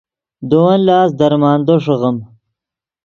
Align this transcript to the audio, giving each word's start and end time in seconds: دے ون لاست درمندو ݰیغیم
دے 0.49 0.57
ون 0.63 0.79
لاست 0.87 1.13
درمندو 1.19 1.75
ݰیغیم 1.83 2.17